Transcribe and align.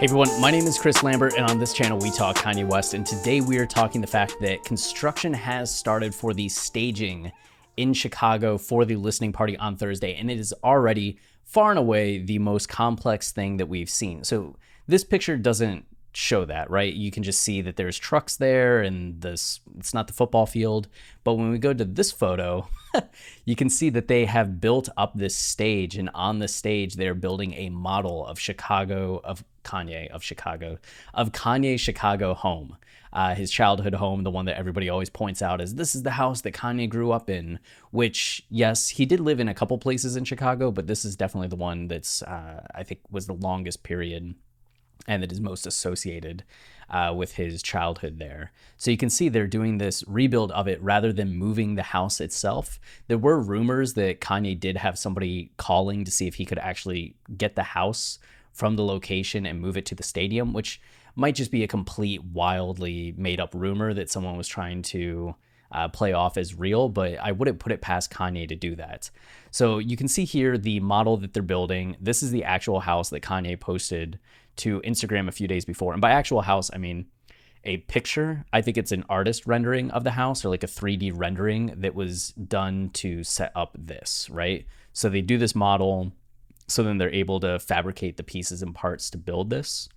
Hey 0.00 0.06
everyone, 0.06 0.40
my 0.40 0.50
name 0.50 0.64
is 0.64 0.78
Chris 0.78 1.02
Lambert, 1.02 1.34
and 1.34 1.44
on 1.50 1.58
this 1.58 1.74
channel 1.74 1.98
we 1.98 2.10
talk 2.10 2.36
Kanye 2.36 2.66
West. 2.66 2.94
And 2.94 3.04
today 3.04 3.42
we 3.42 3.58
are 3.58 3.66
talking 3.66 4.00
the 4.00 4.06
fact 4.06 4.32
that 4.40 4.64
construction 4.64 5.30
has 5.34 5.70
started 5.70 6.14
for 6.14 6.32
the 6.32 6.48
staging 6.48 7.30
in 7.76 7.92
Chicago 7.92 8.56
for 8.56 8.86
the 8.86 8.96
listening 8.96 9.30
party 9.30 9.58
on 9.58 9.76
Thursday, 9.76 10.14
and 10.14 10.30
it 10.30 10.38
is 10.38 10.54
already 10.64 11.18
far 11.44 11.68
and 11.68 11.78
away 11.78 12.16
the 12.16 12.38
most 12.38 12.66
complex 12.66 13.30
thing 13.30 13.58
that 13.58 13.66
we've 13.66 13.90
seen. 13.90 14.24
So 14.24 14.56
this 14.86 15.04
picture 15.04 15.36
doesn't 15.36 15.84
show 16.12 16.44
that, 16.44 16.70
right? 16.70 16.92
You 16.92 17.10
can 17.10 17.22
just 17.22 17.40
see 17.40 17.60
that 17.62 17.76
there's 17.76 17.98
trucks 17.98 18.36
there 18.36 18.80
and 18.80 19.20
this 19.20 19.60
it's 19.78 19.94
not 19.94 20.06
the 20.06 20.12
football 20.12 20.46
field. 20.46 20.88
But 21.24 21.34
when 21.34 21.50
we 21.50 21.58
go 21.58 21.72
to 21.72 21.84
this 21.84 22.10
photo, 22.10 22.68
you 23.44 23.56
can 23.56 23.70
see 23.70 23.90
that 23.90 24.08
they 24.08 24.24
have 24.24 24.60
built 24.60 24.88
up 24.96 25.12
this 25.14 25.36
stage 25.36 25.96
and 25.96 26.10
on 26.14 26.38
the 26.38 26.48
stage 26.48 26.94
they're 26.94 27.14
building 27.14 27.54
a 27.54 27.70
model 27.70 28.26
of 28.26 28.38
Chicago 28.38 29.20
of 29.22 29.44
Kanye 29.62 30.08
of 30.08 30.22
Chicago 30.22 30.78
of 31.14 31.32
Kanye 31.32 31.78
Chicago 31.78 32.34
home. 32.34 32.76
Uh, 33.12 33.34
his 33.34 33.50
childhood 33.50 33.94
home, 33.94 34.22
the 34.22 34.30
one 34.30 34.44
that 34.44 34.56
everybody 34.56 34.88
always 34.88 35.10
points 35.10 35.42
out 35.42 35.60
is 35.60 35.74
this 35.74 35.96
is 35.96 36.04
the 36.04 36.12
house 36.12 36.42
that 36.42 36.52
Kanye 36.52 36.88
grew 36.88 37.10
up 37.10 37.28
in. 37.28 37.58
Which, 37.90 38.46
yes, 38.48 38.88
he 38.88 39.04
did 39.04 39.18
live 39.18 39.40
in 39.40 39.48
a 39.48 39.54
couple 39.54 39.76
places 39.78 40.14
in 40.14 40.24
Chicago, 40.24 40.70
but 40.70 40.86
this 40.86 41.04
is 41.04 41.16
definitely 41.16 41.48
the 41.48 41.56
one 41.56 41.88
that's 41.88 42.22
uh, 42.22 42.64
I 42.72 42.84
think 42.84 43.00
was 43.10 43.26
the 43.26 43.32
longest 43.32 43.82
period 43.82 44.36
and 45.06 45.22
that 45.22 45.32
is 45.32 45.40
most 45.40 45.66
associated 45.66 46.44
uh, 46.90 47.12
with 47.16 47.34
his 47.34 47.62
childhood 47.62 48.18
there. 48.18 48.52
So 48.76 48.90
you 48.90 48.96
can 48.96 49.10
see 49.10 49.28
they're 49.28 49.46
doing 49.46 49.78
this 49.78 50.04
rebuild 50.06 50.50
of 50.52 50.66
it 50.66 50.82
rather 50.82 51.12
than 51.12 51.36
moving 51.36 51.74
the 51.74 51.82
house 51.82 52.20
itself. 52.20 52.80
There 53.06 53.18
were 53.18 53.40
rumors 53.40 53.94
that 53.94 54.20
Kanye 54.20 54.58
did 54.58 54.76
have 54.76 54.98
somebody 54.98 55.52
calling 55.56 56.04
to 56.04 56.10
see 56.10 56.26
if 56.26 56.34
he 56.34 56.44
could 56.44 56.58
actually 56.58 57.14
get 57.36 57.54
the 57.54 57.62
house 57.62 58.18
from 58.52 58.76
the 58.76 58.84
location 58.84 59.46
and 59.46 59.60
move 59.60 59.76
it 59.76 59.86
to 59.86 59.94
the 59.94 60.02
stadium, 60.02 60.52
which 60.52 60.80
might 61.14 61.34
just 61.34 61.50
be 61.50 61.62
a 61.62 61.68
complete 61.68 62.22
wildly 62.24 63.14
made 63.16 63.40
up 63.40 63.54
rumor 63.54 63.94
that 63.94 64.10
someone 64.10 64.36
was 64.36 64.48
trying 64.48 64.82
to 64.82 65.34
uh, 65.72 65.88
play 65.88 66.12
off 66.12 66.36
as 66.36 66.54
real, 66.54 66.88
but 66.88 67.18
I 67.18 67.32
wouldn't 67.32 67.60
put 67.60 67.72
it 67.72 67.80
past 67.80 68.10
Kanye 68.10 68.48
to 68.48 68.56
do 68.56 68.74
that. 68.76 69.10
So 69.50 69.78
you 69.78 69.96
can 69.96 70.08
see 70.08 70.24
here 70.24 70.58
the 70.58 70.80
model 70.80 71.16
that 71.18 71.32
they're 71.32 71.42
building. 71.42 71.96
This 72.00 72.22
is 72.22 72.30
the 72.30 72.44
actual 72.44 72.80
house 72.80 73.10
that 73.10 73.22
Kanye 73.22 73.58
posted 73.58 74.18
to 74.56 74.80
Instagram 74.80 75.28
a 75.28 75.32
few 75.32 75.48
days 75.48 75.64
before. 75.64 75.92
And 75.92 76.00
by 76.00 76.10
actual 76.10 76.42
house, 76.42 76.70
I 76.72 76.78
mean 76.78 77.06
a 77.64 77.78
picture. 77.78 78.44
I 78.52 78.62
think 78.62 78.78
it's 78.78 78.92
an 78.92 79.04
artist 79.08 79.46
rendering 79.46 79.90
of 79.90 80.04
the 80.04 80.12
house 80.12 80.44
or 80.44 80.48
like 80.48 80.62
a 80.62 80.68
3D 80.68 81.12
rendering 81.14 81.74
that 81.76 81.94
was 81.94 82.30
done 82.30 82.90
to 82.94 83.22
set 83.22 83.52
up 83.54 83.76
this, 83.78 84.28
right? 84.30 84.66
So 84.92 85.08
they 85.08 85.20
do 85.20 85.38
this 85.38 85.54
model, 85.54 86.12
so 86.66 86.82
then 86.82 86.98
they're 86.98 87.12
able 87.12 87.40
to 87.40 87.58
fabricate 87.58 88.16
the 88.16 88.22
pieces 88.22 88.62
and 88.62 88.74
parts 88.74 89.10
to 89.10 89.18
build 89.18 89.50
this. 89.50 89.88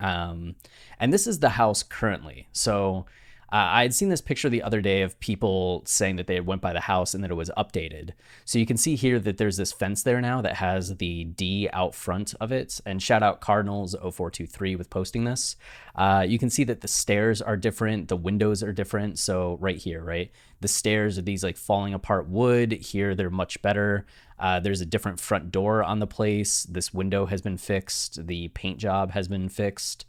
Um, 0.00 0.56
and 0.98 1.12
this 1.12 1.26
is 1.26 1.40
the 1.40 1.50
house 1.50 1.82
currently. 1.82 2.48
So 2.52 3.06
uh, 3.56 3.68
I 3.72 3.82
had 3.82 3.94
seen 3.94 4.10
this 4.10 4.20
picture 4.20 4.50
the 4.50 4.62
other 4.62 4.82
day 4.82 5.00
of 5.00 5.18
people 5.18 5.82
saying 5.86 6.16
that 6.16 6.26
they 6.26 6.40
went 6.40 6.60
by 6.60 6.74
the 6.74 6.80
house 6.80 7.14
and 7.14 7.24
that 7.24 7.30
it 7.30 7.36
was 7.36 7.50
updated. 7.56 8.10
So 8.44 8.58
you 8.58 8.66
can 8.66 8.76
see 8.76 8.96
here 8.96 9.18
that 9.18 9.38
there's 9.38 9.56
this 9.56 9.72
fence 9.72 10.02
there 10.02 10.20
now 10.20 10.42
that 10.42 10.56
has 10.56 10.98
the 10.98 11.24
D 11.24 11.66
out 11.72 11.94
front 11.94 12.34
of 12.38 12.52
it. 12.52 12.82
And 12.84 13.02
shout 13.02 13.22
out 13.22 13.40
Cardinals 13.40 13.94
0423 13.94 14.76
with 14.76 14.90
posting 14.90 15.24
this. 15.24 15.56
Uh, 15.94 16.22
you 16.28 16.38
can 16.38 16.50
see 16.50 16.64
that 16.64 16.82
the 16.82 16.88
stairs 16.88 17.40
are 17.40 17.56
different, 17.56 18.08
the 18.08 18.16
windows 18.16 18.62
are 18.62 18.74
different. 18.74 19.18
So 19.18 19.56
right 19.58 19.78
here, 19.78 20.04
right, 20.04 20.30
the 20.60 20.68
stairs 20.68 21.16
are 21.16 21.22
these 21.22 21.42
like 21.42 21.56
falling 21.56 21.94
apart 21.94 22.28
wood. 22.28 22.72
Here 22.72 23.14
they're 23.14 23.30
much 23.30 23.62
better. 23.62 24.04
Uh, 24.38 24.60
there's 24.60 24.82
a 24.82 24.86
different 24.86 25.18
front 25.18 25.50
door 25.50 25.82
on 25.82 25.98
the 25.98 26.06
place. 26.06 26.64
This 26.64 26.92
window 26.92 27.24
has 27.24 27.40
been 27.40 27.56
fixed. 27.56 28.26
The 28.26 28.48
paint 28.48 28.76
job 28.76 29.12
has 29.12 29.28
been 29.28 29.48
fixed 29.48 30.04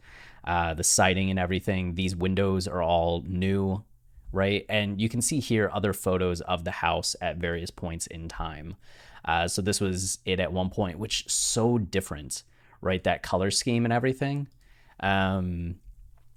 uh, 0.48 0.72
the 0.72 0.82
siding 0.82 1.28
and 1.28 1.38
everything. 1.38 1.94
These 1.94 2.16
windows 2.16 2.66
are 2.66 2.82
all 2.82 3.22
new, 3.26 3.84
right? 4.32 4.64
And 4.70 4.98
you 4.98 5.10
can 5.10 5.20
see 5.20 5.40
here 5.40 5.70
other 5.72 5.92
photos 5.92 6.40
of 6.40 6.64
the 6.64 6.70
house 6.70 7.14
at 7.20 7.36
various 7.36 7.70
points 7.70 8.06
in 8.06 8.28
time. 8.28 8.74
Uh, 9.26 9.46
so 9.46 9.60
this 9.60 9.78
was 9.78 10.18
it 10.24 10.40
at 10.40 10.50
one 10.50 10.70
point, 10.70 10.98
which 10.98 11.28
so 11.28 11.76
different, 11.76 12.44
right? 12.80 13.04
That 13.04 13.22
color 13.22 13.50
scheme 13.50 13.84
and 13.84 13.92
everything. 13.92 14.48
Um, 15.00 15.76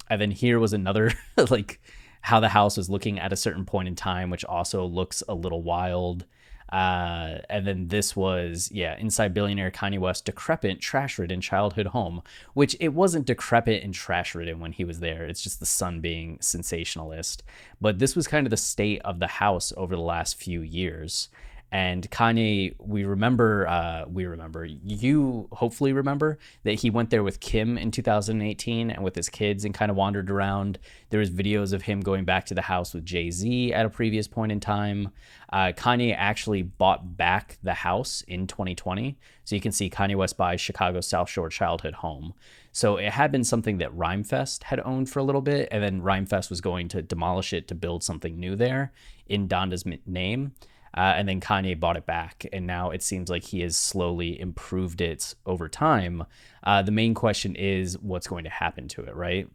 and 0.09 0.19
then 0.19 0.31
here 0.31 0.59
was 0.59 0.73
another 0.73 1.13
like 1.49 1.79
how 2.19 2.41
the 2.41 2.49
house 2.49 2.75
was 2.75 2.89
looking 2.89 3.17
at 3.17 3.31
a 3.31 3.38
certain 3.38 3.63
point 3.63 3.88
in 3.88 3.95
time, 3.95 4.29
which 4.29 4.43
also 4.43 4.85
looks 4.85 5.23
a 5.29 5.33
little 5.33 5.63
wild. 5.63 6.25
Uh, 6.72 7.40
and 7.50 7.68
then 7.68 7.90
this 7.90 8.16
was, 8.16 8.70
yeah, 8.72 8.98
Inside 8.98 9.34
Billionaire 9.34 9.72
Kanye 9.72 10.00
West, 10.00 10.26
decrepit, 10.26 10.80
trash 10.80 11.20
ridden 11.20 11.42
childhood 11.42 11.88
home, 11.88 12.22
which 12.54 12.76
it 12.80 12.90
wasn't 12.90 13.26
decrepit 13.26 13.84
and 13.84 13.94
trash 13.94 14.34
ridden 14.34 14.59
when 14.59 14.72
he 14.72 14.86
was 14.86 15.02
there. 15.02 15.26
It's 15.26 15.42
just 15.42 15.59
the 15.59 15.66
Sun 15.66 16.00
being 16.00 16.38
sensationalist. 16.40 17.44
But 17.82 18.00
this 18.00 18.16
was 18.16 18.28
kind 18.28 18.48
of 18.48 18.52
the 18.52 18.58
state 18.58 19.02
of 19.04 19.20
the 19.20 19.28
house 19.28 19.74
over 19.76 19.96
the 19.96 20.02
last 20.02 20.38
few 20.38 20.62
years. 20.62 21.28
And 21.72 22.09
Kanye, 22.12 22.76
we 22.80 23.06
remember, 23.06 23.66
uh, 23.66 24.04
we 24.06 24.26
remember, 24.26 24.66
you 24.66 25.48
hopefully 25.54 25.94
remember 25.94 26.38
that 26.64 26.74
he 26.74 26.90
went 26.90 27.12
there 27.12 27.24
with 27.24 27.40
Kim 27.40 27.78
in 27.78 27.92
2018 27.92 28.92
and 28.92 29.04
with 29.04 29.16
his 29.16 29.30
kids 29.30 29.64
and 29.64 29.74
kind 29.74 29.90
of 29.90 29.96
wandered 29.96 30.30
around. 30.30 30.80
There 31.12 31.22
was 31.22 31.32
videos 31.32 31.72
of 31.72 31.84
him 31.84 32.02
going 32.02 32.26
back 32.26 32.46
to 32.48 32.54
the 32.54 32.62
house 32.62 32.94
with 32.94 33.06
Jay 33.06 33.32
Z 33.32 33.74
at 33.74 33.86
a 33.86 33.90
previous 33.90 34.28
point 34.28 34.52
in 34.52 34.59
time. 34.59 35.12
Uh, 35.54 35.72
Kanye 35.74 36.14
actually 36.16 36.62
bought 36.62 37.16
back 37.16 37.58
the 37.64 37.74
house 37.74 38.22
in 38.28 38.48
2020, 38.48 39.18
so 39.46 39.56
you 39.56 39.62
can 39.62 39.72
see 39.72 39.90
Kanye 39.90 40.18
West 40.18 40.36
buys 40.36 40.59
Chicago 40.59 41.00
South 41.00 41.30
Shore 41.30 41.50
childhood 41.50 41.96
home. 41.96 42.34
So 42.74 42.98
it 42.98 43.12
had 43.12 43.32
been 43.32 43.44
something 43.46 43.78
that 43.78 43.96
Rhymefest 43.96 44.64
had 44.64 44.82
owned 44.82 45.09
for 45.09 45.20
a 45.20 45.24
little 45.24 45.42
bit, 45.42 45.70
and 45.72 45.82
then 45.82 46.02
Rhymefest 46.02 46.50
was 46.50 46.59
going 46.59 46.90
to 46.90 47.02
demolish 47.02 47.53
it 47.53 47.70
to 47.70 47.76
build 47.76 48.03
something 48.03 48.38
new 48.38 48.58
there 48.58 48.92
in 49.28 49.48
Donda's 49.48 49.86
name. 50.06 50.53
Uh, 50.96 51.13
and 51.16 51.28
then 51.28 51.40
Kanye 51.40 51.79
bought 51.79 51.97
it 51.97 52.06
back, 52.06 52.46
and 52.52 52.68
now 52.68 52.90
it 52.90 53.02
seems 53.02 53.29
like 53.29 53.44
he 53.44 53.62
has 53.62 53.75
slowly 53.78 54.40
improved 54.40 55.02
it 55.02 55.35
over 55.46 55.69
time. 55.69 56.25
Uh, 56.63 56.81
the 56.81 56.91
main 56.91 57.13
question 57.13 57.56
is 57.56 57.97
what's 58.00 58.28
going 58.28 58.44
to 58.44 58.50
happen 58.50 58.88
to 58.90 59.02
it, 59.02 59.16
right? 59.16 59.47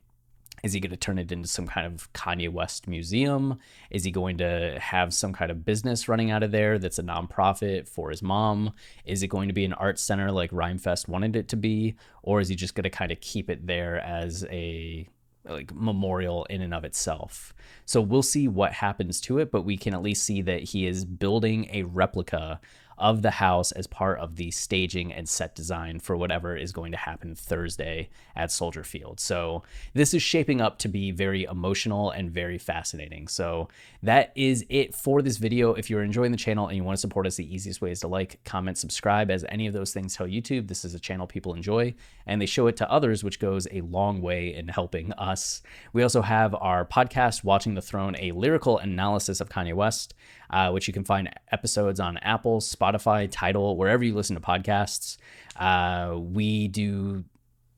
Is 0.62 0.72
he 0.72 0.80
going 0.80 0.90
to 0.90 0.96
turn 0.96 1.18
it 1.18 1.30
into 1.30 1.46
some 1.46 1.66
kind 1.66 1.86
of 1.86 2.12
Kanye 2.12 2.50
West 2.50 2.88
museum? 2.88 3.58
Is 3.90 4.04
he 4.04 4.10
going 4.10 4.38
to 4.38 4.78
have 4.80 5.12
some 5.12 5.32
kind 5.32 5.50
of 5.50 5.64
business 5.64 6.08
running 6.08 6.30
out 6.30 6.42
of 6.42 6.50
there 6.50 6.78
that's 6.78 6.98
a 6.98 7.02
nonprofit 7.02 7.86
for 7.86 8.10
his 8.10 8.22
mom? 8.22 8.72
Is 9.04 9.22
it 9.22 9.28
going 9.28 9.48
to 9.48 9.54
be 9.54 9.64
an 9.64 9.74
art 9.74 9.98
center 9.98 10.32
like 10.32 10.50
Rhymefest 10.50 11.08
wanted 11.08 11.36
it 11.36 11.48
to 11.48 11.56
be? 11.56 11.94
Or 12.22 12.40
is 12.40 12.48
he 12.48 12.56
just 12.56 12.74
going 12.74 12.84
to 12.84 12.90
kind 12.90 13.12
of 13.12 13.20
keep 13.20 13.50
it 13.50 13.66
there 13.66 14.00
as 14.00 14.44
a 14.50 15.06
like 15.48 15.74
memorial 15.74 16.44
in 16.46 16.62
and 16.62 16.74
of 16.74 16.84
itself. 16.84 17.54
So 17.84 18.00
we'll 18.00 18.22
see 18.22 18.48
what 18.48 18.72
happens 18.72 19.20
to 19.22 19.38
it, 19.38 19.50
but 19.50 19.62
we 19.62 19.76
can 19.76 19.94
at 19.94 20.02
least 20.02 20.24
see 20.24 20.42
that 20.42 20.62
he 20.62 20.86
is 20.86 21.04
building 21.04 21.68
a 21.72 21.84
replica 21.84 22.60
of 22.98 23.22
the 23.22 23.32
house 23.32 23.72
as 23.72 23.86
part 23.86 24.18
of 24.18 24.36
the 24.36 24.50
staging 24.50 25.12
and 25.12 25.28
set 25.28 25.54
design 25.54 26.00
for 26.00 26.16
whatever 26.16 26.56
is 26.56 26.72
going 26.72 26.92
to 26.92 26.98
happen 26.98 27.34
Thursday 27.34 28.08
at 28.34 28.50
Soldier 28.50 28.84
Field. 28.84 29.20
So 29.20 29.62
this 29.94 30.14
is 30.14 30.22
shaping 30.22 30.60
up 30.60 30.78
to 30.78 30.88
be 30.88 31.10
very 31.10 31.44
emotional 31.44 32.10
and 32.10 32.30
very 32.30 32.58
fascinating. 32.58 33.28
So 33.28 33.68
that 34.02 34.32
is 34.34 34.64
it 34.68 34.94
for 34.94 35.22
this 35.22 35.36
video. 35.36 35.74
If 35.74 35.90
you're 35.90 36.02
enjoying 36.02 36.32
the 36.32 36.38
channel 36.38 36.68
and 36.68 36.76
you 36.76 36.84
want 36.84 36.96
to 36.96 37.00
support 37.00 37.26
us, 37.26 37.36
the 37.36 37.54
easiest 37.54 37.80
way 37.80 37.90
is 37.90 38.00
to 38.00 38.08
like, 38.08 38.40
comment, 38.44 38.78
subscribe, 38.78 39.30
as 39.30 39.44
any 39.48 39.66
of 39.66 39.72
those 39.72 39.92
things 39.92 40.14
tell 40.14 40.26
YouTube 40.26 40.68
this 40.68 40.84
is 40.84 40.94
a 40.94 41.00
channel 41.00 41.26
people 41.26 41.54
enjoy 41.54 41.94
and 42.26 42.40
they 42.40 42.46
show 42.46 42.66
it 42.66 42.76
to 42.76 42.90
others, 42.90 43.22
which 43.22 43.40
goes 43.40 43.68
a 43.70 43.82
long 43.82 44.20
way 44.22 44.54
in 44.54 44.68
helping 44.68 45.12
us. 45.14 45.62
We 45.92 46.02
also 46.02 46.22
have 46.22 46.54
our 46.54 46.84
podcast, 46.84 47.44
Watching 47.44 47.74
the 47.74 47.82
Throne, 47.82 48.16
a 48.18 48.32
lyrical 48.32 48.78
analysis 48.78 49.40
of 49.40 49.48
Kanye 49.48 49.74
West, 49.74 50.14
uh, 50.50 50.70
which 50.70 50.86
you 50.86 50.94
can 50.94 51.04
find 51.04 51.30
episodes 51.52 52.00
on 52.00 52.16
Apple, 52.18 52.60
Spotify, 52.60 53.28
Tidal, 53.30 53.76
wherever 53.76 54.04
you 54.04 54.14
listen 54.14 54.36
to 54.36 54.42
podcasts. 54.42 55.16
Uh, 55.56 56.16
we 56.18 56.68
do 56.68 57.24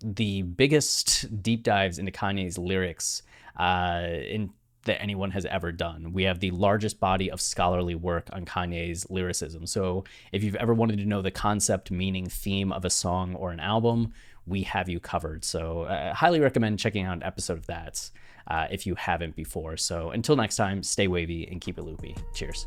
the 0.03 0.43
biggest 0.43 1.43
deep 1.43 1.62
dives 1.62 1.99
into 1.99 2.12
Kanye's 2.12 2.59
lyrics 2.59 3.23
uh, 3.59 4.06
in 4.29 4.50
that 4.88 5.00
anyone 5.00 5.31
has 5.31 5.46
ever 5.46 5.73
done. 5.73 6.12
We 6.12 6.25
have 6.25 6.40
the 6.40 6.50
largest 6.50 6.99
body 7.00 7.31
of 7.31 7.40
scholarly 7.40 7.94
work 7.94 8.29
on 8.32 8.44
Kanye's 8.44 9.08
lyricism. 9.08 9.67
So 9.67 10.05
if 10.32 10.43
you've 10.43 10.56
ever 10.56 10.75
wanted 10.75 10.99
to 10.99 11.06
know 11.06 11.23
the 11.23 11.31
concept, 11.31 11.90
meaning, 11.90 12.26
theme 12.26 12.73
of 12.73 12.85
a 12.85 12.90
song 12.90 13.35
or 13.35 13.50
an 13.52 13.61
album, 13.61 14.12
we 14.46 14.62
have 14.62 14.88
you 14.88 14.99
covered. 14.99 15.44
So 15.44 15.82
I 15.82 16.08
uh, 16.08 16.14
highly 16.14 16.40
recommend 16.40 16.79
checking 16.79 17.05
out 17.05 17.17
an 17.17 17.23
episode 17.23 17.58
of 17.58 17.67
that 17.67 18.11
uh, 18.49 18.67
if 18.70 18.87
you 18.87 18.94
haven't 18.94 19.37
before. 19.37 19.76
So 19.76 20.11
until 20.11 20.37
next 20.37 20.56
time, 20.56 20.82
stay 20.82 21.06
wavy 21.06 21.46
and 21.49 21.61
keep 21.61 21.79
it 21.79 21.82
loopy. 21.82 22.17
Cheers. 22.34 22.67